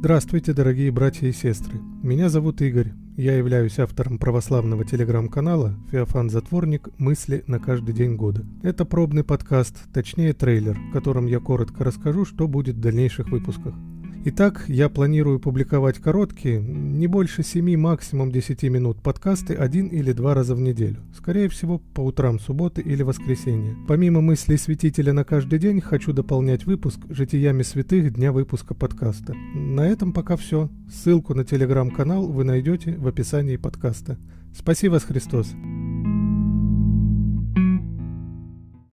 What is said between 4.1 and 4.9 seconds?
православного